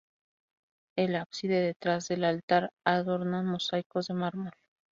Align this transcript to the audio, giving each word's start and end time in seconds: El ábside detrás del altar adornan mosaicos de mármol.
El 0.97 1.15
ábside 1.15 1.61
detrás 1.61 2.07
del 2.07 2.23
altar 2.23 2.71
adornan 2.83 3.45
mosaicos 3.45 4.07
de 4.07 4.15
mármol. 4.15 4.53